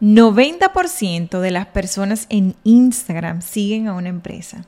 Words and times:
¿90% 0.00 1.40
de 1.40 1.50
las 1.50 1.66
personas 1.66 2.26
en 2.28 2.54
Instagram 2.64 3.42
siguen 3.42 3.88
a 3.88 3.94
una 3.94 4.08
empresa? 4.08 4.64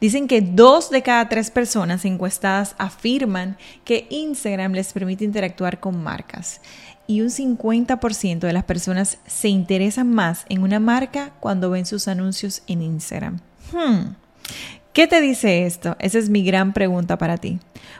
Dicen 0.00 0.28
que 0.28 0.40
dos 0.40 0.90
de 0.90 1.02
cada 1.02 1.28
tres 1.28 1.50
personas 1.50 2.04
encuestadas 2.04 2.74
afirman 2.78 3.56
que 3.84 4.06
Instagram 4.10 4.72
les 4.72 4.92
permite 4.92 5.24
interactuar 5.24 5.80
con 5.80 6.02
marcas 6.02 6.60
y 7.06 7.20
un 7.20 7.28
50% 7.28 8.40
de 8.40 8.52
las 8.52 8.64
personas 8.64 9.18
se 9.26 9.48
interesan 9.48 10.12
más 10.12 10.44
en 10.48 10.62
una 10.62 10.80
marca 10.80 11.32
cuando 11.40 11.70
ven 11.70 11.86
sus 11.86 12.08
anuncios 12.08 12.62
en 12.66 12.82
Instagram. 12.82 13.40
Hmm. 13.72 14.14
¿Qué 14.92 15.06
te 15.06 15.20
dice 15.20 15.64
esto? 15.66 15.96
Esa 16.00 16.18
es 16.18 16.28
mi 16.28 16.44
gran 16.44 16.74
pregunta 16.74 17.16
para 17.16 17.38
ti. 17.38 17.58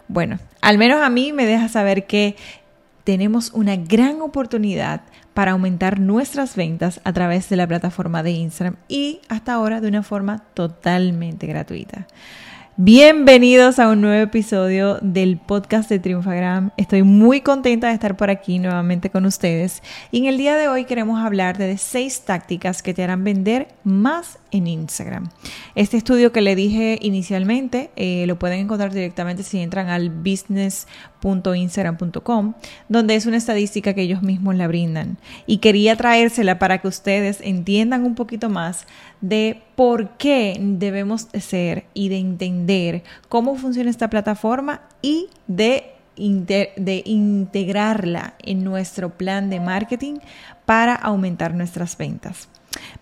Bueno, 0.08 0.38
al 0.60 0.77
menos 0.77 1.00
a 1.00 1.08
mí 1.08 1.33
me 1.33 1.46
deja 1.46 1.69
saber 1.69 2.06
que 2.06 2.36
tenemos 3.05 3.51
una 3.52 3.77
gran 3.77 4.20
oportunidad 4.20 5.02
para 5.34 5.52
aumentar 5.52 5.98
nuestras 5.98 6.56
ventas 6.56 7.01
a 7.05 7.12
través 7.12 7.48
de 7.48 7.56
la 7.56 7.66
plataforma 7.66 8.23
de 8.23 8.33
Instagram 8.33 8.77
y 8.88 9.20
hasta 9.28 9.55
ahora 9.55 9.80
de 9.80 9.88
una 9.88 10.02
forma 10.02 10.38
totalmente 10.55 11.47
gratuita. 11.47 12.06
Bienvenidos 12.77 13.78
a 13.78 13.91
un 13.91 14.01
nuevo 14.01 14.23
episodio 14.23 14.98
del 15.02 15.37
podcast 15.37 15.91
de 15.91 15.98
Triunfagram. 15.98 16.70
Estoy 16.78 17.02
muy 17.02 17.42
contenta 17.42 17.88
de 17.88 17.95
estar 17.95 18.16
por 18.16 18.30
aquí 18.30 18.59
nuevamente 18.59 19.11
con 19.11 19.27
ustedes 19.27 19.83
y 20.11 20.20
en 20.20 20.25
el 20.25 20.39
día 20.39 20.56
de 20.56 20.69
hoy 20.69 20.87
queremos 20.87 21.22
hablar 21.22 21.59
de 21.59 21.77
seis 21.77 22.22
tácticas 22.22 22.83
que 22.83 22.94
te 22.94 23.05
harán 23.05 23.25
vender 23.25 23.69
más 23.84 24.39
en 24.53 24.69
Instagram. 24.69 25.31
Este 25.75 25.97
estudio 25.97 26.31
que 26.31 26.42
le 26.42 26.55
dije 26.55 27.00
inicialmente 27.03 27.91
eh, 27.97 28.25
lo 28.28 28.39
pueden 28.39 28.61
encontrar 28.61 28.92
directamente 28.92 29.42
si 29.42 29.59
entran 29.59 29.89
al 29.89 30.11
business.instagram.com, 30.11 32.55
donde 32.89 33.17
es 33.17 33.27
una 33.27 33.39
estadística 33.39 33.94
que 33.94 34.03
ellos 34.03 34.22
mismos 34.22 34.55
la 34.55 34.69
brindan. 34.69 35.19
Y 35.47 35.59
quería 35.59 35.97
traérsela 35.97 36.61
para 36.61 36.78
que 36.78 36.86
ustedes 36.89 37.41
entiendan 37.41 38.05
un 38.05 38.14
poquito 38.14 38.48
más 38.48 38.86
de 39.20 39.61
por 39.75 40.11
qué 40.19 40.56
debemos 40.61 41.27
ser 41.41 41.87
y 41.94 42.11
de 42.11 42.19
entender 42.19 43.03
cómo 43.28 43.56
funciona 43.56 43.91
esta 43.91 44.09
plataforma 44.11 44.83
y 45.00 45.27
de 45.48 45.89
de 46.14 47.03
integrarla 47.06 48.34
en 48.42 48.64
nuestro 48.64 49.16
plan 49.16 49.48
de 49.48 49.61
marketing 49.61 50.19
para 50.66 50.94
aumentar 50.94 51.55
nuestras 51.55 51.97
ventas. 51.97 52.50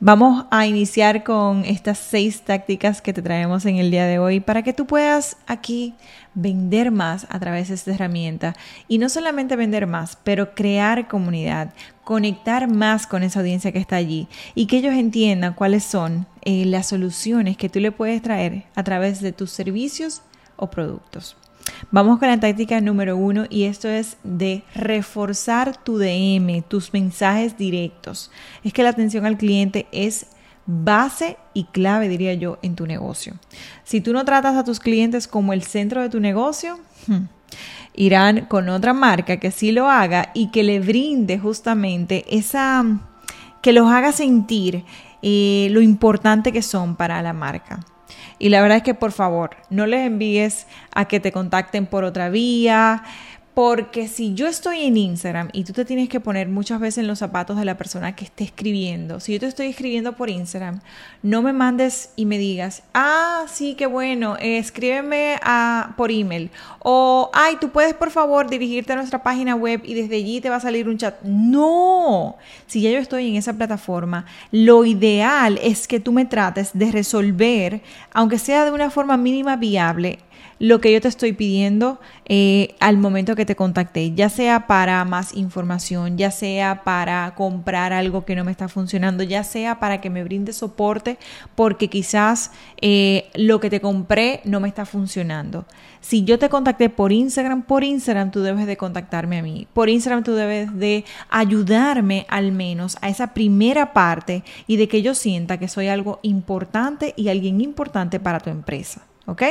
Vamos 0.00 0.46
a 0.50 0.66
iniciar 0.66 1.24
con 1.24 1.64
estas 1.64 1.98
seis 1.98 2.42
tácticas 2.42 3.02
que 3.02 3.12
te 3.12 3.22
traemos 3.22 3.66
en 3.66 3.76
el 3.76 3.90
día 3.90 4.06
de 4.06 4.18
hoy 4.18 4.40
para 4.40 4.62
que 4.62 4.72
tú 4.72 4.86
puedas 4.86 5.36
aquí 5.46 5.94
vender 6.34 6.90
más 6.90 7.26
a 7.28 7.38
través 7.38 7.68
de 7.68 7.74
esta 7.74 7.92
herramienta 7.92 8.54
y 8.88 8.98
no 8.98 9.08
solamente 9.08 9.56
vender 9.56 9.86
más, 9.86 10.16
pero 10.24 10.54
crear 10.54 11.06
comunidad, 11.08 11.74
conectar 12.02 12.66
más 12.66 13.06
con 13.06 13.22
esa 13.22 13.40
audiencia 13.40 13.72
que 13.72 13.78
está 13.78 13.96
allí 13.96 14.28
y 14.54 14.66
que 14.66 14.78
ellos 14.78 14.94
entiendan 14.94 15.54
cuáles 15.54 15.84
son 15.84 16.26
eh, 16.42 16.64
las 16.64 16.88
soluciones 16.88 17.56
que 17.56 17.68
tú 17.68 17.78
le 17.80 17.92
puedes 17.92 18.22
traer 18.22 18.64
a 18.74 18.82
través 18.82 19.20
de 19.20 19.32
tus 19.32 19.50
servicios 19.50 20.22
o 20.56 20.70
productos. 20.70 21.36
Vamos 21.90 22.18
con 22.18 22.28
la 22.28 22.38
táctica 22.38 22.80
número 22.80 23.16
uno 23.16 23.46
y 23.50 23.64
esto 23.64 23.88
es 23.88 24.16
de 24.22 24.62
reforzar 24.74 25.76
tu 25.76 25.98
DM, 25.98 26.62
tus 26.62 26.92
mensajes 26.92 27.58
directos. 27.58 28.30
Es 28.62 28.72
que 28.72 28.82
la 28.82 28.90
atención 28.90 29.26
al 29.26 29.36
cliente 29.36 29.86
es 29.90 30.26
base 30.66 31.36
y 31.52 31.64
clave, 31.64 32.08
diría 32.08 32.34
yo, 32.34 32.58
en 32.62 32.76
tu 32.76 32.86
negocio. 32.86 33.34
Si 33.84 34.00
tú 34.00 34.12
no 34.12 34.24
tratas 34.24 34.56
a 34.56 34.64
tus 34.64 34.78
clientes 34.78 35.26
como 35.26 35.52
el 35.52 35.62
centro 35.62 36.00
de 36.00 36.10
tu 36.10 36.20
negocio, 36.20 36.78
hmm, 37.06 37.24
irán 37.94 38.46
con 38.46 38.68
otra 38.68 38.92
marca 38.92 39.38
que 39.38 39.50
sí 39.50 39.72
lo 39.72 39.90
haga 39.90 40.30
y 40.34 40.50
que 40.50 40.62
le 40.62 40.80
brinde 40.80 41.38
justamente 41.38 42.24
esa, 42.30 42.84
que 43.62 43.72
los 43.72 43.90
haga 43.90 44.12
sentir 44.12 44.84
eh, 45.22 45.68
lo 45.70 45.80
importante 45.80 46.52
que 46.52 46.62
son 46.62 46.94
para 46.94 47.20
la 47.20 47.32
marca. 47.32 47.80
Y 48.38 48.48
la 48.48 48.62
verdad 48.62 48.78
es 48.78 48.82
que 48.82 48.94
por 48.94 49.12
favor, 49.12 49.50
no 49.68 49.86
les 49.86 50.06
envíes 50.06 50.66
a 50.94 51.06
que 51.06 51.20
te 51.20 51.32
contacten 51.32 51.86
por 51.86 52.04
otra 52.04 52.28
vía, 52.28 53.02
porque 53.54 54.06
si 54.06 54.34
yo 54.34 54.46
estoy 54.46 54.84
en 54.84 54.96
Instagram 54.96 55.48
y 55.52 55.64
tú 55.64 55.72
te 55.72 55.84
tienes 55.84 56.08
que 56.08 56.20
poner 56.20 56.48
muchas 56.48 56.78
veces 56.78 56.98
en 56.98 57.08
los 57.08 57.18
zapatos 57.18 57.58
de 57.58 57.64
la 57.64 57.76
persona 57.76 58.14
que 58.14 58.24
esté 58.24 58.44
escribiendo, 58.44 59.18
si 59.18 59.32
yo 59.32 59.40
te 59.40 59.46
estoy 59.46 59.66
escribiendo 59.66 60.12
por 60.12 60.30
Instagram, 60.30 60.80
no 61.22 61.42
me 61.42 61.52
mandes 61.52 62.10
y 62.14 62.26
me 62.26 62.38
digas, 62.38 62.84
ah, 62.94 63.44
sí, 63.48 63.74
qué 63.74 63.86
bueno, 63.86 64.36
escríbeme 64.40 65.38
por 65.96 66.12
email. 66.12 66.50
O, 66.78 67.30
ay, 67.34 67.56
tú 67.60 67.70
puedes 67.70 67.94
por 67.94 68.10
favor 68.10 68.48
dirigirte 68.48 68.92
a 68.92 68.96
nuestra 68.96 69.22
página 69.22 69.56
web 69.56 69.82
y 69.84 69.94
desde 69.94 70.16
allí 70.16 70.40
te 70.40 70.48
va 70.48 70.56
a 70.56 70.60
salir 70.60 70.88
un 70.88 70.96
chat. 70.96 71.20
No, 71.22 72.36
si 72.66 72.80
ya 72.80 72.90
yo 72.90 72.98
estoy 72.98 73.28
en 73.28 73.36
esa 73.36 73.54
plataforma, 73.54 74.26
lo 74.52 74.84
ideal 74.84 75.58
es 75.62 75.88
que 75.88 75.98
tú 75.98 76.12
me 76.12 76.24
trates 76.24 76.70
de 76.72 76.92
resolver, 76.92 77.82
aunque 78.12 78.38
sea 78.38 78.64
de 78.64 78.70
una 78.70 78.90
forma 78.90 79.16
mínima 79.16 79.56
viable, 79.56 80.20
lo 80.60 80.80
que 80.80 80.92
yo 80.92 81.00
te 81.00 81.08
estoy 81.08 81.32
pidiendo 81.32 81.98
eh, 82.26 82.76
al 82.78 82.98
momento 82.98 83.34
que 83.34 83.39
te 83.44 83.56
contacté, 83.56 84.12
ya 84.12 84.28
sea 84.28 84.66
para 84.66 85.04
más 85.04 85.34
información, 85.34 86.16
ya 86.16 86.30
sea 86.30 86.82
para 86.84 87.34
comprar 87.34 87.92
algo 87.92 88.24
que 88.24 88.36
no 88.36 88.44
me 88.44 88.50
está 88.50 88.68
funcionando, 88.68 89.22
ya 89.22 89.44
sea 89.44 89.78
para 89.78 90.00
que 90.00 90.10
me 90.10 90.24
brinde 90.24 90.52
soporte 90.52 91.18
porque 91.54 91.88
quizás 91.88 92.52
eh, 92.80 93.28
lo 93.34 93.60
que 93.60 93.70
te 93.70 93.80
compré 93.80 94.40
no 94.44 94.60
me 94.60 94.68
está 94.68 94.86
funcionando. 94.86 95.66
Si 96.00 96.24
yo 96.24 96.38
te 96.38 96.48
contacté 96.48 96.88
por 96.88 97.12
Instagram, 97.12 97.62
por 97.62 97.84
Instagram 97.84 98.30
tú 98.30 98.40
debes 98.40 98.66
de 98.66 98.76
contactarme 98.76 99.38
a 99.38 99.42
mí. 99.42 99.66
Por 99.72 99.88
Instagram 99.88 100.24
tú 100.24 100.32
debes 100.34 100.74
de 100.78 101.04
ayudarme 101.28 102.26
al 102.28 102.52
menos 102.52 102.96
a 103.02 103.08
esa 103.08 103.34
primera 103.34 103.92
parte 103.92 104.42
y 104.66 104.76
de 104.76 104.88
que 104.88 105.02
yo 105.02 105.14
sienta 105.14 105.58
que 105.58 105.68
soy 105.68 105.88
algo 105.88 106.18
importante 106.22 107.12
y 107.16 107.28
alguien 107.28 107.60
importante 107.60 108.18
para 108.18 108.40
tu 108.40 108.50
empresa. 108.50 109.02
¿Ok? 109.26 109.42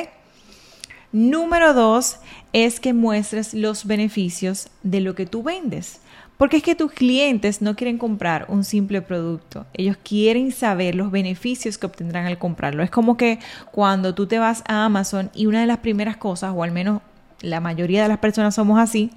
Número 1.11 1.73
dos 1.73 2.17
es 2.53 2.79
que 2.79 2.93
muestres 2.93 3.53
los 3.53 3.85
beneficios 3.85 4.67
de 4.83 5.01
lo 5.01 5.15
que 5.15 5.25
tú 5.25 5.43
vendes. 5.43 6.01
Porque 6.37 6.55
es 6.55 6.63
que 6.63 6.75
tus 6.75 6.93
clientes 6.93 7.61
no 7.61 7.75
quieren 7.75 7.97
comprar 7.97 8.45
un 8.47 8.63
simple 8.63 9.01
producto, 9.01 9.65
ellos 9.73 9.97
quieren 10.01 10.53
saber 10.53 10.95
los 10.95 11.11
beneficios 11.11 11.77
que 11.77 11.85
obtendrán 11.85 12.27
al 12.27 12.37
comprarlo. 12.37 12.81
Es 12.81 12.89
como 12.89 13.17
que 13.17 13.39
cuando 13.71 14.15
tú 14.15 14.25
te 14.25 14.39
vas 14.39 14.63
a 14.65 14.85
Amazon 14.85 15.31
y 15.35 15.47
una 15.47 15.59
de 15.59 15.67
las 15.67 15.79
primeras 15.79 16.15
cosas, 16.15 16.53
o 16.55 16.63
al 16.63 16.71
menos 16.71 17.01
la 17.41 17.59
mayoría 17.59 18.03
de 18.03 18.07
las 18.07 18.19
personas 18.19 18.55
somos 18.55 18.79
así, 18.79 19.11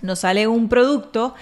nos 0.00 0.20
sale 0.20 0.46
un 0.46 0.70
producto, 0.70 1.34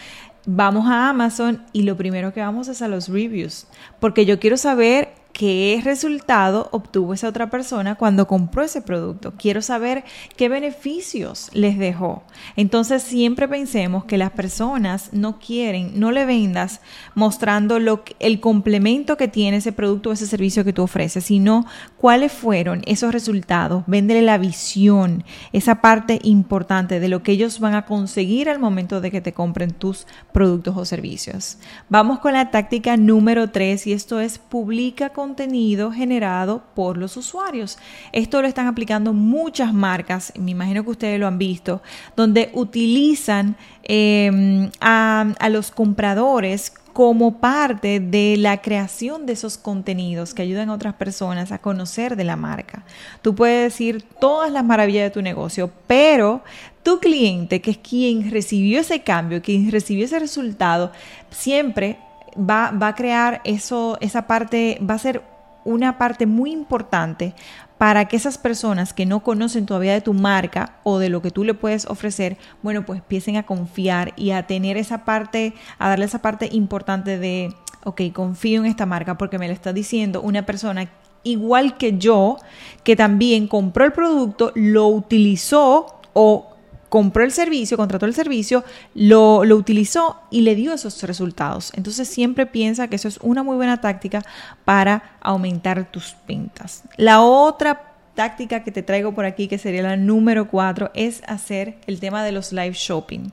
vamos 0.44 0.86
a 0.88 1.10
Amazon 1.10 1.62
y 1.72 1.82
lo 1.82 1.96
primero 1.96 2.32
que 2.32 2.40
vamos 2.40 2.66
es 2.66 2.82
a 2.82 2.88
los 2.88 3.08
reviews, 3.08 3.68
porque 4.00 4.26
yo 4.26 4.40
quiero 4.40 4.56
saber 4.56 5.10
qué 5.36 5.82
resultado 5.84 6.70
obtuvo 6.72 7.12
esa 7.12 7.28
otra 7.28 7.50
persona 7.50 7.96
cuando 7.96 8.26
compró 8.26 8.62
ese 8.62 8.80
producto. 8.80 9.34
Quiero 9.36 9.60
saber 9.60 10.02
qué 10.34 10.48
beneficios 10.48 11.50
les 11.52 11.76
dejó. 11.76 12.22
Entonces 12.56 13.02
siempre 13.02 13.46
pensemos 13.46 14.06
que 14.06 14.16
las 14.16 14.30
personas 14.30 15.10
no 15.12 15.38
quieren, 15.38 16.00
no 16.00 16.10
le 16.10 16.24
vendas 16.24 16.80
mostrando 17.14 17.76
el 17.76 18.40
complemento 18.40 19.18
que 19.18 19.28
tiene 19.28 19.58
ese 19.58 19.72
producto 19.72 20.08
o 20.08 20.12
ese 20.14 20.26
servicio 20.26 20.64
que 20.64 20.72
tú 20.72 20.84
ofreces, 20.84 21.24
sino 21.24 21.66
cuáles 21.98 22.32
fueron 22.32 22.80
esos 22.86 23.12
resultados. 23.12 23.84
Véndele 23.86 24.22
la 24.22 24.38
visión, 24.38 25.22
esa 25.52 25.82
parte 25.82 26.18
importante 26.22 26.98
de 26.98 27.08
lo 27.08 27.22
que 27.22 27.32
ellos 27.32 27.60
van 27.60 27.74
a 27.74 27.84
conseguir 27.84 28.48
al 28.48 28.58
momento 28.58 29.02
de 29.02 29.10
que 29.10 29.20
te 29.20 29.34
compren 29.34 29.72
tus 29.72 30.06
productos 30.32 30.78
o 30.78 30.86
servicios. 30.86 31.58
Vamos 31.90 32.20
con 32.20 32.32
la 32.32 32.50
táctica 32.50 32.96
número 32.96 33.50
3 33.50 33.86
y 33.88 33.92
esto 33.92 34.18
es 34.18 34.38
publica 34.38 35.10
con 35.10 35.25
contenido 35.26 35.90
generado 35.90 36.62
por 36.74 36.96
los 36.96 37.16
usuarios. 37.16 37.78
Esto 38.12 38.40
lo 38.40 38.46
están 38.46 38.68
aplicando 38.68 39.12
muchas 39.12 39.74
marcas, 39.74 40.32
me 40.38 40.52
imagino 40.52 40.84
que 40.84 40.90
ustedes 40.90 41.18
lo 41.18 41.26
han 41.26 41.36
visto, 41.36 41.82
donde 42.14 42.50
utilizan 42.54 43.56
em, 43.82 44.70
a, 44.80 45.32
a 45.40 45.48
los 45.48 45.72
compradores 45.72 46.72
como 46.92 47.40
parte 47.40 47.98
de 48.00 48.36
la 48.38 48.62
creación 48.62 49.26
de 49.26 49.32
esos 49.32 49.58
contenidos 49.58 50.32
que 50.32 50.42
ayudan 50.42 50.70
a 50.70 50.74
otras 50.74 50.94
personas 50.94 51.50
a 51.52 51.58
conocer 51.58 52.16
de 52.16 52.24
la 52.24 52.36
marca. 52.36 52.84
Tú 53.20 53.34
puedes 53.34 53.72
decir 53.72 54.02
todas 54.20 54.50
las 54.52 54.64
maravillas 54.64 55.04
de 55.04 55.10
tu 55.10 55.22
negocio, 55.22 55.70
pero 55.88 56.42
tu 56.84 57.00
cliente, 57.00 57.60
que 57.60 57.72
es 57.72 57.78
quien 57.78 58.30
recibió 58.30 58.80
ese 58.80 59.02
cambio, 59.02 59.42
quien 59.42 59.70
recibió 59.72 60.04
ese 60.04 60.20
resultado, 60.20 60.92
siempre 61.30 61.98
va, 62.38 62.70
va 62.70 62.88
a 62.88 62.94
crear 62.94 63.40
eso, 63.44 63.98
esa 64.00 64.26
parte, 64.26 64.78
va 64.88 64.94
a 64.94 64.98
ser 64.98 65.22
una 65.64 65.98
parte 65.98 66.26
muy 66.26 66.52
importante 66.52 67.34
para 67.78 68.06
que 68.06 68.16
esas 68.16 68.38
personas 68.38 68.94
que 68.94 69.04
no 69.04 69.22
conocen 69.22 69.66
todavía 69.66 69.92
de 69.92 70.00
tu 70.00 70.14
marca 70.14 70.76
o 70.82 70.98
de 70.98 71.10
lo 71.10 71.20
que 71.20 71.30
tú 71.30 71.44
le 71.44 71.54
puedes 71.54 71.86
ofrecer, 71.86 72.38
bueno, 72.62 72.86
pues 72.86 73.00
empiecen 73.00 73.36
a 73.36 73.44
confiar 73.44 74.14
y 74.16 74.30
a 74.30 74.46
tener 74.46 74.76
esa 74.76 75.04
parte, 75.04 75.54
a 75.78 75.88
darle 75.88 76.06
esa 76.06 76.22
parte 76.22 76.48
importante 76.52 77.18
de, 77.18 77.54
ok, 77.84 78.00
confío 78.12 78.60
en 78.60 78.66
esta 78.66 78.86
marca 78.86 79.18
porque 79.18 79.38
me 79.38 79.48
lo 79.48 79.52
está 79.52 79.72
diciendo 79.72 80.22
una 80.22 80.46
persona 80.46 80.88
igual 81.22 81.76
que 81.76 81.98
yo, 81.98 82.38
que 82.82 82.96
también 82.96 83.48
compró 83.48 83.84
el 83.84 83.92
producto, 83.92 84.52
lo 84.54 84.86
utilizó 84.86 86.00
o 86.12 86.55
compró 86.88 87.24
el 87.24 87.32
servicio, 87.32 87.76
contrató 87.76 88.06
el 88.06 88.14
servicio, 88.14 88.64
lo, 88.94 89.44
lo, 89.44 89.56
utilizó 89.56 90.20
y 90.30 90.42
le 90.42 90.54
dio 90.54 90.72
esos 90.72 91.02
resultados. 91.02 91.72
Entonces 91.74 92.08
siempre 92.08 92.46
piensa 92.46 92.88
que 92.88 92.96
eso 92.96 93.08
es 93.08 93.18
una 93.22 93.42
muy 93.42 93.56
buena 93.56 93.80
táctica 93.80 94.22
para 94.64 95.16
aumentar 95.20 95.90
tus 95.90 96.16
ventas. 96.26 96.82
La 96.96 97.20
otra 97.20 97.94
táctica 98.14 98.64
que 98.64 98.72
te 98.72 98.82
traigo 98.82 99.14
por 99.14 99.26
aquí, 99.26 99.46
que 99.46 99.58
sería 99.58 99.82
la 99.82 99.96
número 99.96 100.48
cuatro, 100.48 100.90
es 100.94 101.22
hacer 101.26 101.78
el 101.86 102.00
tema 102.00 102.24
de 102.24 102.32
los 102.32 102.52
live 102.52 102.72
shopping 102.74 103.30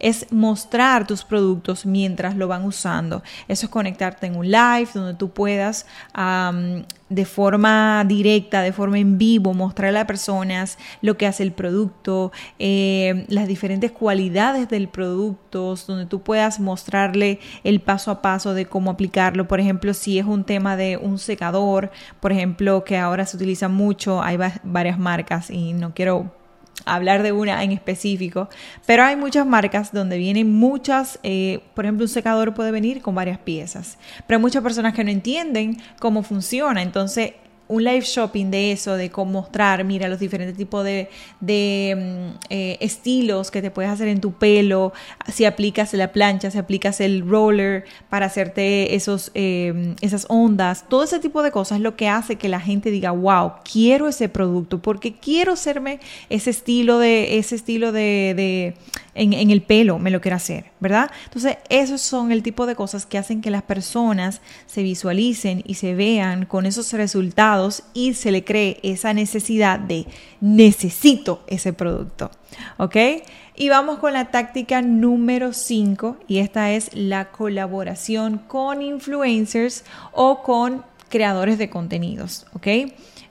es 0.00 0.26
mostrar 0.32 1.06
tus 1.06 1.24
productos 1.24 1.86
mientras 1.86 2.34
lo 2.34 2.48
van 2.48 2.64
usando. 2.64 3.22
Eso 3.46 3.66
es 3.66 3.70
conectarte 3.70 4.26
en 4.26 4.36
un 4.36 4.50
live 4.50 4.88
donde 4.92 5.14
tú 5.14 5.30
puedas 5.30 5.86
de 7.10 7.24
forma 7.24 8.04
directa, 8.06 8.62
de 8.62 8.72
forma 8.72 8.98
en 8.98 9.18
vivo, 9.18 9.52
mostrarle 9.52 9.98
a 9.98 10.06
personas 10.06 10.78
lo 11.02 11.16
que 11.16 11.26
hace 11.26 11.42
el 11.42 11.52
producto, 11.52 12.32
eh, 12.58 13.26
las 13.28 13.48
diferentes 13.48 13.90
cualidades 13.90 14.68
del 14.68 14.88
producto, 14.88 15.74
donde 15.86 16.06
tú 16.06 16.22
puedas 16.22 16.60
mostrarle 16.60 17.40
el 17.64 17.80
paso 17.80 18.10
a 18.10 18.22
paso 18.22 18.54
de 18.54 18.66
cómo 18.66 18.92
aplicarlo. 18.92 19.48
Por 19.48 19.60
ejemplo, 19.60 19.92
si 19.92 20.18
es 20.18 20.24
un 20.24 20.44
tema 20.44 20.76
de 20.76 20.96
un 20.96 21.18
secador, 21.18 21.90
por 22.20 22.32
ejemplo, 22.32 22.84
que 22.84 22.96
ahora 22.96 23.26
se 23.26 23.36
utiliza 23.36 23.68
mucho, 23.68 24.22
hay 24.22 24.38
varias 24.62 24.98
marcas 24.98 25.50
y 25.50 25.72
no 25.72 25.92
quiero 25.92 26.39
hablar 26.84 27.22
de 27.22 27.32
una 27.32 27.62
en 27.62 27.72
específico, 27.72 28.48
pero 28.86 29.04
hay 29.04 29.16
muchas 29.16 29.46
marcas 29.46 29.92
donde 29.92 30.18
vienen 30.18 30.52
muchas, 30.52 31.18
eh, 31.22 31.60
por 31.74 31.84
ejemplo, 31.84 32.04
un 32.04 32.08
secador 32.08 32.54
puede 32.54 32.70
venir 32.70 33.02
con 33.02 33.14
varias 33.14 33.38
piezas, 33.38 33.98
pero 34.26 34.38
hay 34.38 34.42
muchas 34.42 34.62
personas 34.62 34.94
que 34.94 35.04
no 35.04 35.10
entienden 35.10 35.78
cómo 35.98 36.22
funciona, 36.22 36.82
entonces 36.82 37.32
un 37.70 37.84
live 37.84 38.00
shopping 38.00 38.50
de 38.50 38.72
eso, 38.72 38.96
de 38.96 39.10
cómo 39.10 39.30
mostrar, 39.30 39.84
mira, 39.84 40.08
los 40.08 40.18
diferentes 40.18 40.56
tipos 40.56 40.84
de, 40.84 41.08
mm, 41.40 42.38
eh, 42.50 42.76
estilos 42.80 43.52
que 43.52 43.62
te 43.62 43.70
puedes 43.70 43.90
hacer 43.90 44.08
en 44.08 44.20
tu 44.20 44.32
pelo, 44.32 44.92
si 45.32 45.44
aplicas 45.44 45.94
la 45.94 46.10
plancha, 46.10 46.50
si 46.50 46.58
aplicas 46.58 47.00
el 47.00 47.26
roller 47.26 47.84
para 48.08 48.26
hacerte 48.26 48.96
esos, 48.96 49.30
eh, 49.34 49.94
esas 50.00 50.26
ondas, 50.28 50.84
todo 50.88 51.04
ese 51.04 51.20
tipo 51.20 51.44
de 51.44 51.52
cosas 51.52 51.78
es 51.78 51.82
lo 51.82 51.94
que 51.94 52.08
hace 52.08 52.36
que 52.36 52.48
la 52.48 52.58
gente 52.58 52.90
diga, 52.90 53.12
wow, 53.12 53.52
quiero 53.70 54.08
ese 54.08 54.28
producto, 54.28 54.82
porque 54.82 55.14
quiero 55.14 55.52
hacerme 55.52 56.00
ese 56.28 56.50
estilo 56.50 56.98
de, 56.98 57.38
ese 57.38 57.54
estilo 57.54 57.92
de 57.92 58.74
en, 59.14 59.50
el 59.50 59.62
pelo 59.62 59.98
me 59.98 60.10
lo 60.10 60.20
quiero 60.20 60.36
hacer, 60.36 60.66
¿verdad? 60.80 61.10
Entonces, 61.24 61.58
esos 61.68 62.00
son 62.00 62.32
el 62.32 62.42
tipo 62.42 62.66
de 62.66 62.74
cosas 62.74 63.06
que 63.06 63.18
hacen 63.18 63.40
que 63.40 63.50
las 63.50 63.62
personas 63.62 64.40
se 64.66 64.82
visualicen 64.82 65.62
y 65.66 65.74
se 65.74 65.94
vean 65.94 66.46
con 66.46 66.64
esos 66.64 66.92
resultados 66.92 67.59
y 67.94 68.14
se 68.14 68.32
le 68.32 68.44
cree 68.44 68.78
esa 68.82 69.12
necesidad 69.12 69.78
de 69.78 70.06
necesito 70.40 71.42
ese 71.46 71.72
producto, 71.72 72.30
¿ok? 72.78 72.96
Y 73.56 73.68
vamos 73.68 73.98
con 73.98 74.12
la 74.14 74.30
táctica 74.30 74.80
número 74.82 75.52
5 75.52 76.16
y 76.26 76.38
esta 76.38 76.72
es 76.72 76.90
la 76.94 77.30
colaboración 77.30 78.38
con 78.38 78.80
influencers 78.82 79.84
o 80.12 80.42
con 80.42 80.82
creadores 81.08 81.58
de 81.58 81.68
contenidos, 81.68 82.46
¿ok? 82.54 82.66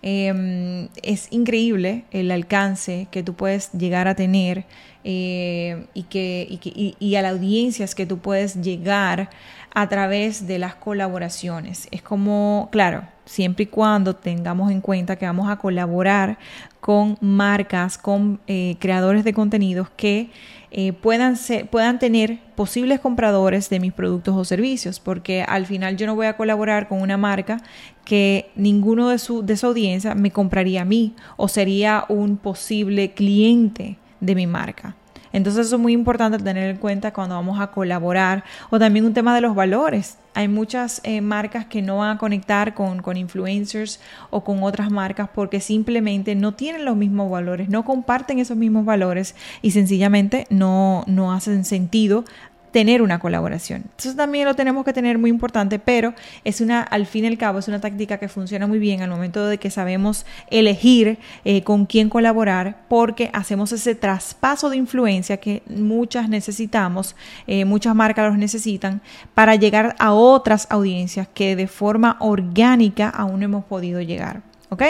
Em, 0.02 0.88
es 1.02 1.28
increíble 1.32 2.06
el 2.12 2.32
alcance 2.32 3.08
que 3.12 3.22
tú 3.22 3.34
puedes 3.34 3.72
llegar 3.74 4.08
a 4.08 4.16
tener 4.16 4.66
eh, 5.04 5.86
y, 5.94 6.04
que, 6.04 6.60
y, 7.00 7.16
a 7.16 7.22
las 7.22 7.34
audiencias 7.34 7.96
que 7.96 8.06
tú 8.06 8.20
puedes 8.20 8.62
llegar 8.62 9.30
a 9.74 9.88
través 9.88 10.48
de 10.48 10.60
las 10.60 10.76
colaboraciones. 10.76 11.88
Es 11.92 12.02
como, 12.02 12.70
claro, 12.72 13.04
siempre 13.26 13.64
y 13.64 13.68
cuando 13.68 14.16
tengamos 14.16 14.72
en 14.72 14.82
cuenta 14.82 15.16
que 15.16 15.26
vamos 15.26 15.50
a 15.50 15.58
colaborar 15.58 16.40
con 16.82 17.18
marcas, 17.22 17.98
con 17.98 18.40
eh, 18.48 18.76
creadores 18.80 19.24
de 19.24 19.34
contenidos 19.34 19.90
que 19.96 20.32
eh, 20.72 20.94
puedan, 20.94 21.36
ser, 21.36 21.70
puedan 21.70 22.00
tener 22.00 22.40
posibles 22.56 23.00
compradores 23.00 23.70
de 23.70 23.80
mis 23.80 23.94
productos 23.94 24.36
o 24.36 24.44
servicios, 24.46 25.00
porque 25.00 25.44
al 25.44 25.66
final 25.66 25.98
yo 25.98 26.08
no 26.08 26.16
voy 26.16 26.28
a 26.28 26.38
colaborar 26.38 26.88
con 26.88 27.02
una 27.02 27.18
marca 27.18 27.62
que 28.06 28.52
ninguno 28.56 29.10
de 29.10 29.20
su, 29.20 29.46
de 29.46 29.58
su 29.58 29.68
audiencia 29.68 30.16
me 30.16 30.32
compraría 30.32 30.82
a 30.82 30.86
mí 30.86 31.16
o 31.38 31.48
sería 31.48 32.06
un 32.10 32.38
posible 32.38 33.12
cliente 33.14 33.98
de 34.20 34.36
mi 34.36 34.48
marca. 34.48 34.96
Entonces 35.34 35.68
eso 35.68 35.76
es 35.76 35.82
muy 35.82 35.94
importante 35.94 36.38
tener 36.38 36.70
en 36.70 36.78
cuenta 36.78 37.14
cuando 37.14 37.36
vamos 37.36 37.60
a 37.60 37.68
colaborar 37.68 38.44
o 38.70 38.80
también 38.80 39.06
un 39.06 39.14
tema 39.14 39.36
de 39.36 39.42
los 39.42 39.56
valores. 39.56 40.18
Hay 40.34 40.48
muchas 40.48 41.02
eh, 41.04 41.22
marcas 41.22 41.66
que 41.66 41.82
no 41.82 41.98
van 41.98 42.16
a 42.16 42.18
conectar 42.18 42.74
con, 42.74 43.02
con, 43.02 43.18
influencers 43.18 44.00
o 44.30 44.44
con 44.44 44.64
otras 44.64 44.92
marcas 44.92 45.30
porque 45.34 45.60
simplemente 45.60 46.36
no 46.36 46.54
tienen 46.54 46.86
los 46.86 46.96
mismos 46.96 47.30
valores, 47.30 47.68
no 47.70 47.84
comparten 47.84 48.40
esos 48.40 48.56
mismos 48.56 48.86
valores 48.86 49.36
y 49.62 49.72
sencillamente 49.72 50.46
no, 50.50 51.04
no 51.08 51.34
hacen 51.34 51.66
sentido 51.66 52.26
tener 52.72 53.02
una 53.02 53.20
colaboración. 53.20 53.86
Eso 53.98 54.16
también 54.16 54.46
lo 54.46 54.56
tenemos 54.56 54.86
que 54.86 54.94
tener 54.94 55.18
muy 55.18 55.30
importante, 55.30 55.80
pero 55.80 56.14
es 56.44 56.62
una, 56.62 56.82
al 56.82 57.06
fin 57.06 57.26
y 57.26 57.28
al 57.28 57.38
cabo, 57.38 57.60
es 57.60 57.68
una 57.68 57.82
táctica 57.82 58.18
que 58.18 58.28
funciona 58.28 58.68
muy 58.68 58.80
bien 58.80 59.02
al 59.02 59.10
momento 59.10 59.46
de 59.48 59.58
que 59.58 59.72
sabemos 59.72 60.26
elegir 60.50 61.18
eh, 61.46 61.64
con 61.64 61.86
quién 61.86 62.10
colaborar, 62.10 62.84
porque 62.88 63.30
hacemos 63.34 63.72
ese 63.72 63.96
traspaso 63.96 64.70
de 64.70 64.78
influencia 64.78 65.38
que 65.38 65.64
muchas 65.68 66.30
necesitamos, 66.30 67.16
eh, 67.48 67.66
muchas 67.66 67.96
marcas 67.96 68.30
los 68.30 68.38
necesitan, 68.38 69.02
para 69.34 69.56
llegar 69.56 69.96
a 70.00 70.14
otras 70.14 70.68
audiencias 70.70 71.28
que 71.34 71.56
de 71.56 71.68
forma 71.68 72.18
orgánica 72.20 73.10
aún 73.10 73.40
no 73.40 73.46
hemos 73.46 73.66
podido 73.66 74.02
llegar. 74.02 74.42
¿Ok? 74.70 74.84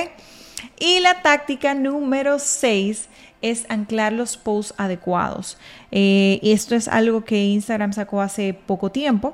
Y 0.79 0.99
la 0.99 1.21
táctica 1.21 1.73
número 1.73 2.39
6 2.39 3.07
es 3.41 3.65
anclar 3.69 4.13
los 4.13 4.37
posts 4.37 4.73
adecuados. 4.77 5.57
Eh, 5.91 6.39
esto 6.43 6.75
es 6.75 6.87
algo 6.87 7.25
que 7.25 7.45
Instagram 7.45 7.93
sacó 7.93 8.21
hace 8.21 8.53
poco 8.53 8.91
tiempo 8.91 9.33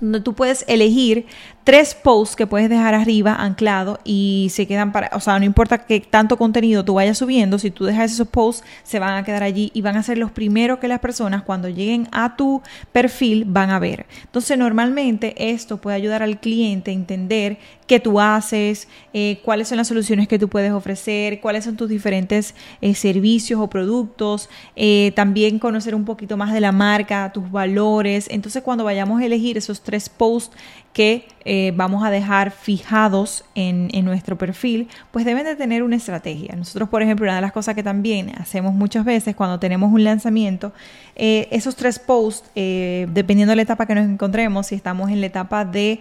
donde 0.00 0.20
tú 0.20 0.34
puedes 0.34 0.64
elegir 0.68 1.26
tres 1.64 1.94
posts 1.94 2.36
que 2.36 2.46
puedes 2.46 2.68
dejar 2.68 2.92
arriba 2.94 3.34
anclado 3.34 3.98
y 4.04 4.48
se 4.50 4.66
quedan 4.66 4.92
para, 4.92 5.10
o 5.14 5.20
sea, 5.20 5.38
no 5.38 5.46
importa 5.46 5.86
qué 5.86 5.98
tanto 6.00 6.36
contenido 6.36 6.84
tú 6.84 6.94
vayas 6.94 7.16
subiendo, 7.16 7.58
si 7.58 7.70
tú 7.70 7.86
dejas 7.86 8.12
esos 8.12 8.28
posts 8.28 8.64
se 8.82 8.98
van 8.98 9.16
a 9.16 9.24
quedar 9.24 9.42
allí 9.42 9.70
y 9.74 9.80
van 9.80 9.96
a 9.96 10.02
ser 10.02 10.18
los 10.18 10.30
primeros 10.30 10.78
que 10.78 10.88
las 10.88 11.00
personas 11.00 11.42
cuando 11.42 11.70
lleguen 11.70 12.06
a 12.12 12.36
tu 12.36 12.62
perfil 12.92 13.46
van 13.46 13.70
a 13.70 13.78
ver. 13.78 14.04
Entonces, 14.24 14.58
normalmente 14.58 15.34
esto 15.52 15.78
puede 15.78 15.96
ayudar 15.96 16.22
al 16.22 16.38
cliente 16.38 16.90
a 16.90 16.94
entender 16.94 17.58
qué 17.86 18.00
tú 18.00 18.20
haces, 18.20 18.88
eh, 19.12 19.40
cuáles 19.42 19.68
son 19.68 19.78
las 19.78 19.88
soluciones 19.88 20.28
que 20.28 20.38
tú 20.38 20.48
puedes 20.48 20.72
ofrecer, 20.72 21.40
cuáles 21.40 21.64
son 21.64 21.76
tus 21.76 21.88
diferentes 21.88 22.54
eh, 22.80 22.94
servicios 22.94 23.60
o 23.60 23.68
productos, 23.68 24.48
eh, 24.76 25.12
también 25.14 25.58
conocer 25.58 25.94
un 25.94 26.04
poquito 26.04 26.36
más 26.36 26.52
de 26.52 26.60
la 26.60 26.72
marca, 26.72 27.30
tus 27.32 27.50
valores. 27.50 28.26
Entonces, 28.30 28.62
cuando 28.62 28.84
vayamos 28.84 29.20
a 29.20 29.24
elegir 29.24 29.56
esos 29.56 29.82
tres 29.82 30.08
posts 30.08 30.56
que 30.92 31.26
eh, 31.56 31.72
vamos 31.76 32.04
a 32.04 32.10
dejar 32.10 32.50
fijados 32.50 33.44
en, 33.54 33.88
nuestro 34.04 34.36
perfil, 34.36 34.88
pues 35.12 35.24
deben 35.24 35.44
de 35.44 35.54
tener 35.54 35.84
una 35.84 35.94
estrategia. 35.94 36.56
Nosotros, 36.56 36.88
por 36.88 37.00
ejemplo, 37.00 37.26
una 37.26 37.36
de 37.36 37.42
las 37.42 37.52
cosas 37.52 37.76
que 37.76 37.84
también 37.84 38.32
hacemos 38.40 38.74
muchas 38.74 39.04
veces 39.04 39.36
cuando 39.36 39.60
tenemos 39.60 39.92
un 39.92 40.02
lanzamiento, 40.02 40.72
eh, 41.14 41.46
esos 41.52 41.76
tres 41.76 42.00
posts, 42.00 42.50
eh, 42.56 43.06
dependiendo 43.12 43.52
de 43.52 43.56
la 43.56 43.62
etapa 43.62 43.86
que 43.86 43.94
nos 43.94 44.04
encontremos, 44.04 44.66
si 44.66 44.74
estamos 44.74 45.10
en 45.10 45.20
la 45.20 45.26
etapa 45.26 45.64
de 45.64 46.00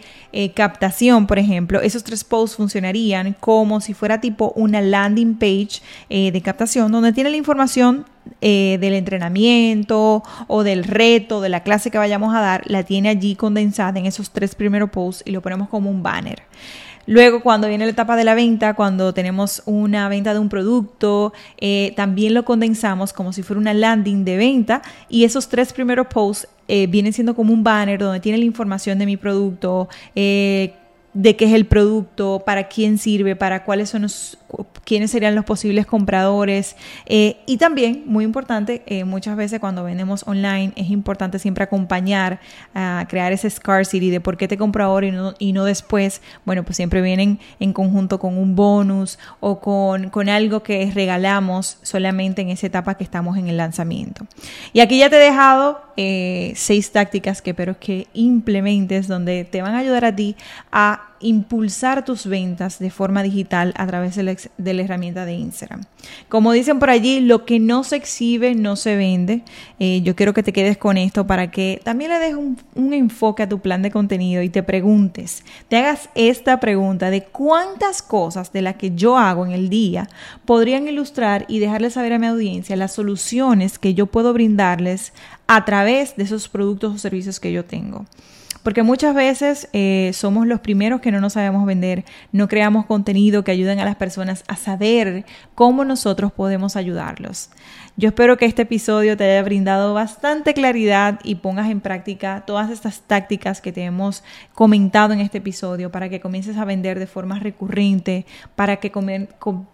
captación, 0.55 1.27
por 1.27 1.37
ejemplo, 1.37 1.81
esos 1.81 2.03
tres 2.03 2.23
posts 2.23 2.57
funcionarían 2.57 3.35
como 3.39 3.79
si 3.79 3.93
fuera 3.93 4.19
tipo 4.19 4.53
una 4.55 4.81
landing 4.81 5.35
page 5.35 5.81
de 6.09 6.41
captación 6.41 6.91
donde 6.91 7.13
tiene 7.13 7.29
la 7.29 7.37
información 7.37 8.05
eh, 8.41 8.77
del 8.79 8.93
entrenamiento 8.93 10.23
o 10.47 10.63
del 10.63 10.83
reto, 10.83 11.41
de 11.41 11.49
la 11.49 11.63
clase 11.63 11.91
que 11.91 11.97
vayamos 11.97 12.35
a 12.35 12.41
dar, 12.41 12.61
la 12.65 12.83
tiene 12.83 13.09
allí 13.09 13.35
condensada 13.35 13.99
en 13.99 14.05
esos 14.05 14.31
tres 14.31 14.55
primeros 14.55 14.89
posts 14.89 15.23
y 15.25 15.31
lo 15.31 15.41
ponemos 15.41 15.69
como 15.69 15.89
un 15.89 16.03
banner. 16.03 16.43
Luego, 17.05 17.41
cuando 17.41 17.67
viene 17.67 17.85
la 17.85 17.91
etapa 17.91 18.15
de 18.15 18.23
la 18.23 18.33
venta, 18.33 18.75
cuando 18.75 19.13
tenemos 19.13 19.61
una 19.65 20.07
venta 20.07 20.33
de 20.33 20.39
un 20.39 20.47
producto, 20.47 21.33
eh, 21.57 21.91
también 21.97 22.33
lo 22.33 22.45
condensamos 22.45 23.11
como 23.11 23.33
si 23.33 23.43
fuera 23.43 23.59
una 23.59 23.73
landing 23.73 24.23
de 24.23 24.37
venta 24.37 24.81
y 25.09 25.25
esos 25.25 25.49
tres 25.49 25.73
primeros 25.73 26.07
posts 26.07 26.47
eh, 26.69 26.87
vienen 26.87 27.11
siendo 27.11 27.35
como 27.35 27.51
un 27.51 27.61
banner 27.61 27.99
donde 27.99 28.21
tiene 28.21 28.37
la 28.37 28.45
información 28.45 28.99
de 28.99 29.05
mi 29.05 29.17
producto, 29.17 29.89
de 31.13 31.35
qué 31.35 31.45
es 31.45 31.53
el 31.53 31.65
producto, 31.65 32.41
para 32.45 32.67
quién 32.67 32.97
sirve, 32.97 33.35
para 33.35 33.63
cuáles 33.63 33.89
son 33.89 34.03
los, 34.03 34.37
quiénes 34.83 35.11
serían 35.11 35.35
los 35.35 35.45
posibles 35.45 35.85
compradores. 35.85 36.75
Eh, 37.05 37.37
y 37.45 37.57
también, 37.57 38.03
muy 38.05 38.25
importante, 38.25 38.83
eh, 38.87 39.03
muchas 39.03 39.35
veces 39.35 39.59
cuando 39.59 39.83
vendemos 39.83 40.23
online 40.27 40.73
es 40.75 40.89
importante 40.89 41.39
siempre 41.39 41.63
acompañar 41.63 42.39
a 42.73 43.05
crear 43.07 43.31
ese 43.31 43.49
scarcity 43.49 44.09
de 44.09 44.21
por 44.21 44.37
qué 44.37 44.47
te 44.47 44.57
compro 44.57 44.83
ahora 44.83 45.07
y 45.07 45.11
no, 45.11 45.33
y 45.37 45.53
no 45.53 45.65
después. 45.65 46.21
Bueno, 46.45 46.63
pues 46.63 46.77
siempre 46.77 47.01
vienen 47.01 47.39
en 47.59 47.73
conjunto 47.73 48.19
con 48.19 48.37
un 48.37 48.55
bonus 48.55 49.19
o 49.39 49.59
con, 49.59 50.09
con 50.09 50.29
algo 50.29 50.63
que 50.63 50.91
regalamos 50.93 51.77
solamente 51.83 52.41
en 52.41 52.49
esa 52.49 52.67
etapa 52.67 52.95
que 52.95 53.03
estamos 53.03 53.37
en 53.37 53.47
el 53.47 53.57
lanzamiento. 53.57 54.25
Y 54.73 54.79
aquí 54.79 54.97
ya 54.97 55.09
te 55.09 55.17
he 55.17 55.19
dejado 55.19 55.81
eh, 55.97 56.53
seis 56.55 56.91
tácticas 56.91 57.41
que 57.41 57.51
espero 57.51 57.79
que 57.79 58.07
implementes 58.13 59.07
donde 59.07 59.45
te 59.45 59.61
van 59.61 59.75
a 59.75 59.79
ayudar 59.79 60.05
a 60.05 60.15
ti 60.15 60.35
a 60.71 61.12
impulsar 61.23 62.05
tus 62.05 62.27
ventas 62.27 62.79
de 62.79 62.91
forma 62.91 63.23
digital 63.23 63.73
a 63.77 63.87
través 63.87 64.15
de 64.15 64.23
la, 64.23 64.81
herramienta 64.83 65.25
de 65.25 65.33
Instagram. 65.33 65.83
Como 66.29 66.51
dicen 66.51 66.79
por 66.79 66.89
allí, 66.89 67.21
lo 67.21 67.45
que 67.45 67.59
no 67.59 67.83
se 67.83 67.95
exhibe 67.95 68.55
no 68.55 68.75
se 68.75 68.95
vende. 68.95 69.43
Eh, 69.79 70.01
yo 70.03 70.15
quiero 70.15 70.33
que 70.33 70.43
te 70.43 70.53
quedes 70.53 70.77
con 70.77 70.97
esto 70.97 71.25
para 71.25 71.49
que 71.49 71.81
también 71.83 72.11
le 72.11 72.19
des 72.19 72.35
un, 72.35 72.57
un 72.75 72.93
enfoque 72.93 73.43
a 73.43 73.49
tu 73.49 73.59
plan 73.59 73.81
de 73.81 73.91
contenido 73.91 74.43
y 74.43 74.49
te 74.49 74.63
preguntes, 74.63 75.43
te 75.69 75.77
hagas 75.77 76.09
esta 76.15 76.59
pregunta 76.59 77.09
de 77.09 77.23
cuántas 77.23 78.01
cosas 78.01 78.51
de 78.51 78.61
las 78.61 78.75
que 78.75 78.93
yo 78.95 79.17
hago 79.17 79.45
en 79.45 79.53
el 79.53 79.69
día 79.69 80.09
podrían 80.45 80.87
ilustrar 80.87 81.45
y 81.47 81.59
dejarle 81.59 81.89
saber 81.89 82.13
a 82.13 82.19
mi 82.19 82.27
audiencia 82.27 82.75
las 82.75 82.93
soluciones 82.93 83.79
que 83.79 83.93
yo 83.93 84.07
puedo 84.07 84.33
brindarles 84.33 85.13
a 85.47 85.65
través 85.65 86.15
de 86.15 86.23
esos 86.23 86.49
productos 86.49 86.95
o 86.95 86.97
servicios 86.97 87.39
que 87.39 87.51
yo 87.51 87.65
tengo. 87.65 88.05
Porque 88.61 88.83
muchas 88.83 89.15
veces 89.15 89.67
eh, 89.73 90.11
somos 90.13 90.47
los 90.47 90.59
primeros 90.59 91.01
que 91.01 91.11
no 91.11 91.19
nos 91.19 91.33
sabemos 91.33 91.65
vender, 91.65 92.05
no 92.31 92.47
creamos 92.47 92.85
contenido 92.85 93.43
que 93.43 93.51
ayuden 93.51 93.79
a 93.79 93.85
las 93.85 93.95
personas 93.95 94.43
a 94.47 94.55
saber 94.55 95.25
cómo 95.55 95.83
nosotros 95.85 96.31
podemos 96.31 96.75
ayudarlos. 96.75 97.49
Yo 97.95 98.09
espero 98.09 98.37
que 98.37 98.45
este 98.45 98.63
episodio 98.63 99.15
te 99.15 99.23
haya 99.23 99.43
brindado 99.43 99.93
bastante 99.93 100.55
claridad 100.55 101.19
y 101.23 101.35
pongas 101.35 101.69
en 101.69 101.79
práctica 101.79 102.43
todas 102.47 102.71
estas 102.71 103.01
tácticas 103.01 103.61
que 103.61 103.71
te 103.71 103.83
hemos 103.83 104.23
comentado 104.55 105.13
en 105.13 105.19
este 105.19 105.37
episodio 105.37 105.91
para 105.91 106.09
que 106.09 106.19
comiences 106.19 106.57
a 106.57 106.65
vender 106.65 106.97
de 106.97 107.05
forma 107.05 107.37
recurrente, 107.37 108.25
para 108.55 108.77
que 108.77 108.91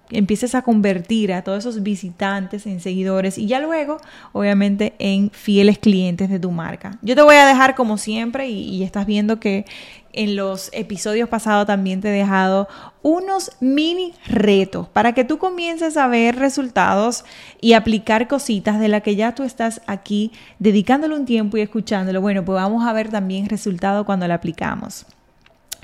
empieces 0.10 0.54
a 0.54 0.64
convertir 0.64 1.32
a 1.32 1.44
todos 1.44 1.60
esos 1.60 1.82
visitantes 1.82 2.66
en 2.66 2.82
seguidores 2.82 3.38
y 3.38 3.48
ya 3.48 3.62
luego, 3.62 4.02
obviamente, 4.34 4.96
en 5.00 5.32
fieles 5.32 5.80
clientes 5.80 6.30
de 6.30 6.40
tu 6.40 6.52
marca. 6.52 7.00
Yo 7.02 7.16
te 7.16 7.22
voy 7.22 7.38
a 7.38 7.46
dejar 7.46 7.74
como 7.74 7.98
siempre 7.98 8.50
y, 8.50 8.64
y 8.64 8.84
estás 8.84 9.06
viendo 9.06 9.40
que 9.40 9.64
en 10.14 10.36
los 10.36 10.70
episodios 10.74 11.30
pasados 11.30 11.68
también 11.68 12.02
te 12.02 12.10
he 12.10 12.12
dejado 12.12 12.68
unos 13.02 13.52
mini 13.60 14.14
retos 14.28 14.88
para 14.88 15.14
que 15.14 15.24
tú 15.24 15.38
comiences 15.38 15.98
a 15.98 16.08
ver 16.08 16.36
resultados 16.38 17.26
y 17.62 17.74
aplicar 17.74 18.28
cositas 18.28 18.80
de 18.80 18.88
las 18.88 19.04
que 19.04 19.16
ya 19.16 19.36
tú 19.36 19.44
estás 19.44 19.82
aquí 19.88 20.32
dedicándole 20.60 21.16
un 21.16 21.26
tiempo 21.26 21.58
y 21.58 21.62
escuchándolo. 21.62 22.22
Bueno, 22.22 22.44
pues 22.44 22.56
vamos 22.56 22.88
a 22.88 22.94
ver 22.94 23.10
también 23.10 23.48
resultados 23.48 24.06
cuando 24.06 24.28
lo 24.28 24.34
aplicamos. 24.34 25.06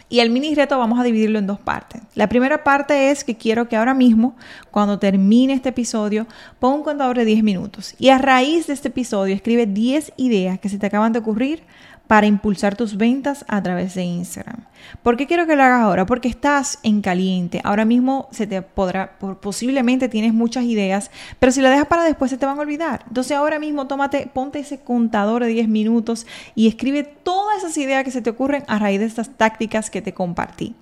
Y 0.07 0.19
el 0.19 0.29
mini 0.29 0.53
reto 0.53 0.77
vamos 0.77 0.99
a 0.99 1.03
dividirlo 1.03 1.39
en 1.39 1.47
dos 1.47 1.59
partes. 1.59 2.01
La 2.13 2.29
primera 2.29 2.63
parte 2.63 3.09
es 3.09 3.23
que 3.23 3.35
quiero 3.35 3.67
que 3.67 3.75
ahora 3.75 3.95
mismo, 3.95 4.35
cuando 4.69 4.99
termine 4.99 5.53
este 5.53 5.69
episodio, 5.69 6.27
ponga 6.59 6.75
un 6.75 6.83
contador 6.83 7.17
de 7.17 7.25
10 7.25 7.43
minutos. 7.43 7.95
Y 7.97 8.09
a 8.09 8.19
raíz 8.19 8.67
de 8.67 8.73
este 8.73 8.89
episodio, 8.89 9.33
escribe 9.33 9.65
10 9.65 10.13
ideas 10.17 10.59
que 10.59 10.69
se 10.69 10.77
te 10.77 10.85
acaban 10.85 11.11
de 11.11 11.19
ocurrir 11.19 11.63
para 12.07 12.27
impulsar 12.27 12.75
tus 12.75 12.97
ventas 12.97 13.45
a 13.47 13.61
través 13.61 13.95
de 13.95 14.03
Instagram. 14.03 14.65
¿Por 15.01 15.17
qué 15.17 15.25
quiero 15.25 15.47
que 15.47 15.55
lo 15.55 15.63
hagas 15.63 15.81
ahora? 15.81 16.05
Porque 16.05 16.27
estás 16.27 16.79
en 16.83 17.01
caliente. 17.01 17.61
Ahora 17.63 17.85
mismo 17.85 18.27
se 18.31 18.47
te 18.47 18.61
podrá, 18.61 19.17
posiblemente 19.41 20.09
tienes 20.09 20.33
muchas 20.33 20.65
ideas, 20.65 21.11
pero 21.39 21.51
si 21.51 21.61
lo 21.61 21.69
dejas 21.69 21.87
para 21.87 22.03
después 22.03 22.31
se 22.31 22.37
te 22.37 22.45
van 22.45 22.57
a 22.57 22.61
olvidar. 22.61 23.03
Entonces 23.07 23.35
ahora 23.35 23.59
mismo 23.59 23.87
tómate, 23.87 24.29
ponte 24.31 24.59
ese 24.59 24.79
contador 24.79 25.43
de 25.43 25.49
10 25.49 25.67
minutos 25.67 26.27
y 26.53 26.67
escribe 26.67 27.03
todas 27.03 27.57
esas 27.59 27.77
ideas 27.77 28.03
que 28.03 28.11
se 28.11 28.21
te 28.21 28.29
ocurren 28.29 28.63
a 28.67 28.79
raíz 28.79 28.99
de 28.99 29.05
estas 29.05 29.29
tácticas 29.29 29.89
que 29.89 30.01
te 30.01 30.13
compartí. 30.13 30.75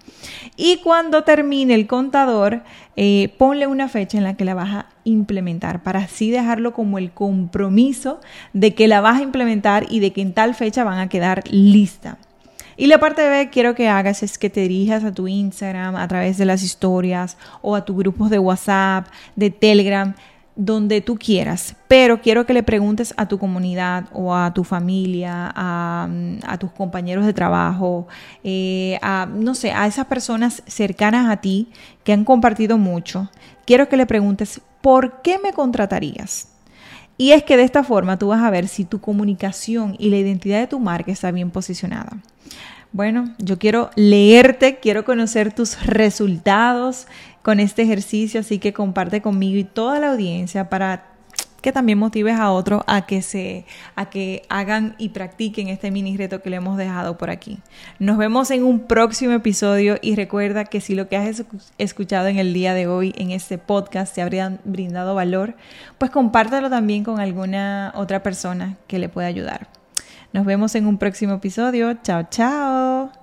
Y 0.58 0.78
cuando 0.78 1.24
termine 1.24 1.76
el 1.76 1.88
contador, 1.88 2.64
eh, 2.96 3.34
ponle 3.38 3.68
una 3.68 3.88
fecha 3.88 4.18
en 4.18 4.24
la 4.24 4.36
que 4.36 4.46
la 4.46 4.54
vas 4.54 4.74
a 4.74 4.86
implementar 5.04 5.84
para 5.84 6.00
así 6.00 6.32
dejarlo 6.32 6.74
como 6.74 6.98
el 6.98 7.12
compromiso 7.12 8.20
de 8.54 8.74
que 8.74 8.88
la 8.88 9.02
vas 9.02 9.20
a 9.20 9.24
implementar 9.24 9.86
y 9.90 10.00
de 10.00 10.12
que 10.14 10.22
en 10.22 10.34
tal 10.34 10.56
fecha 10.56 10.84
van 10.84 11.00
a 11.00 11.10
quedar 11.10 11.44
lista. 11.50 12.18
Y 12.76 12.88
la 12.88 13.00
parte 13.00 13.28
B 13.30 13.50
quiero 13.52 13.76
que 13.76 13.88
hagas 13.88 14.24
es 14.24 14.38
que 14.38 14.50
te 14.50 14.62
dirijas 14.62 15.04
a 15.04 15.12
tu 15.12 15.28
Instagram 15.28 15.96
a 15.96 16.08
través 16.08 16.38
de 16.38 16.46
las 16.46 16.64
historias 16.64 17.38
o 17.62 17.76
a 17.76 17.86
tus 17.86 17.96
grupos 17.96 18.30
de 18.30 18.40
WhatsApp, 18.40 19.08
de 19.36 19.52
Telegram, 19.52 20.16
donde 20.56 21.02
tú 21.02 21.16
quieras, 21.16 21.76
pero 21.88 22.22
quiero 22.22 22.46
que 22.46 22.54
le 22.54 22.62
preguntes 22.62 23.14
a 23.18 23.28
tu 23.28 23.40
comunidad 23.40 24.06
o 24.14 24.36
a 24.36 24.54
tu 24.54 24.64
familia, 24.64 25.52
a, 25.56 26.08
tus 26.60 26.72
compañeros 26.72 27.26
de 27.26 27.34
trabajo, 27.34 28.08
eh, 28.44 29.00
a, 29.02 29.26
no 29.26 29.56
sé, 29.56 29.72
a 29.72 29.88
esas 29.88 30.06
personas 30.06 30.62
cercanas 30.68 31.32
a 31.32 31.38
ti 31.38 31.70
que 32.04 32.14
han 32.14 32.24
compartido 32.24 32.78
mucho, 32.78 33.32
quiero 33.66 33.90
que 33.90 33.98
le 33.98 34.06
preguntes, 34.06 34.62
¿por 34.82 35.22
qué 35.22 35.40
me 35.40 35.54
contratarías? 35.54 36.50
Y 37.18 37.32
es 37.32 37.44
que 37.44 37.58
de 37.58 37.64
esta 37.64 37.84
forma 37.84 38.18
tú 38.18 38.30
vas 38.30 38.42
a 38.42 38.50
ver 38.50 38.68
si 38.68 38.86
tu 38.86 39.00
comunicación 39.00 39.96
y 40.00 40.10
la 40.10 40.18
identidad 40.18 40.60
de 40.60 40.68
tu 40.68 40.80
marca 40.80 41.12
está 41.12 41.32
bien 41.32 41.52
posicionada. 41.52 42.18
Bueno, 42.92 43.34
yo 43.40 43.58
quiero 43.58 43.90
leerte, 43.96 44.78
quiero 44.80 45.04
conocer 45.04 45.54
tus 45.54 45.84
resultados 45.86 47.08
con 47.42 47.60
este 47.60 47.82
ejercicio, 47.82 48.40
así 48.40 48.60
que 48.60 48.74
comparte 48.74 49.22
conmigo 49.22 49.58
y 49.58 49.64
toda 49.64 50.00
la 50.00 50.12
audiencia 50.12 50.70
para 50.70 51.13
que 51.64 51.72
también 51.72 51.98
motives 51.98 52.36
a 52.36 52.52
otros 52.52 52.84
a 52.88 53.06
que 53.06 53.22
se 53.22 53.66
a 53.96 54.10
que 54.10 54.44
hagan 54.50 54.96
y 54.98 55.10
practiquen 55.10 55.70
este 55.70 55.92
mini 55.92 56.18
reto 56.18 56.42
que 56.42 56.50
le 56.50 56.58
hemos 56.58 56.78
dejado 56.78 57.18
por 57.18 57.30
aquí. 57.30 57.60
Nos 58.00 58.18
vemos 58.18 58.52
en 58.52 58.66
un 58.66 58.82
próximo 58.82 59.32
episodio 59.32 59.98
y 60.02 60.16
recuerda 60.16 60.66
que 60.66 60.82
si 60.82 60.94
lo 60.94 61.08
que 61.08 61.16
has 61.16 61.44
escuchado 61.78 62.28
en 62.28 62.38
el 62.38 62.54
día 62.54 62.74
de 62.74 62.88
hoy 62.88 63.14
en 63.18 63.32
este 63.32 63.58
podcast 63.58 64.14
te 64.14 64.22
habría 64.22 64.60
brindado 64.66 65.16
valor, 65.16 65.56
pues 65.98 66.12
compártelo 66.12 66.70
también 66.70 67.06
con 67.06 67.22
alguna 67.22 67.94
otra 67.96 68.22
persona 68.22 68.76
que 68.88 69.00
le 69.00 69.08
pueda 69.08 69.28
ayudar. 69.28 69.70
Nos 70.34 70.46
vemos 70.46 70.76
en 70.76 70.86
un 70.86 70.98
próximo 70.98 71.36
episodio. 71.36 71.94
Chao, 72.04 72.28
chao. 72.30 73.23